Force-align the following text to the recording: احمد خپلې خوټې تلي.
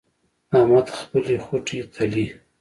احمد 0.57 0.87
خپلې 0.99 1.35
خوټې 1.45 1.79
تلي. 1.93 2.25